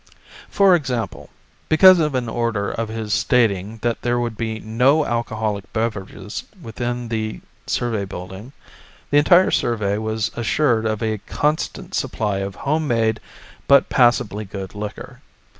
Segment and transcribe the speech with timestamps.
[0.49, 1.29] For example,
[1.69, 7.07] because of an order of his stating that there would be no alcoholic beverages within
[7.09, 8.51] the survey building,
[9.11, 13.19] the entire survey was assured of a constant supply of home made,
[13.67, 15.21] but passably good liquor.